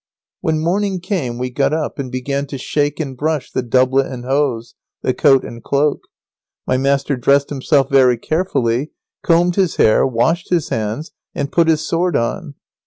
]When 0.41 0.57
morning 0.57 0.99
came 0.99 1.37
we 1.37 1.51
got 1.51 1.73
up 1.73 1.99
and 1.99 2.11
began 2.11 2.47
to 2.47 2.57
shake 2.57 2.99
and 2.99 3.15
brush 3.15 3.51
the 3.51 3.61
doublet 3.61 4.07
and 4.11 4.25
hose, 4.25 4.73
the 5.03 5.13
coat 5.13 5.43
and 5.45 5.63
cloak. 5.63 5.99
My 6.65 6.75
master 6.75 7.15
dressed 7.15 7.51
himself 7.51 7.87
very 7.91 8.17
carefully, 8.17 8.93
combed 9.21 9.57
his 9.57 9.75
hair, 9.75 10.03
washed 10.07 10.49
his 10.49 10.69
hands, 10.69 11.11
and 11.35 11.51
put 11.51 11.67
his 11.67 11.85
sword 11.85 12.15
on. 12.15 12.55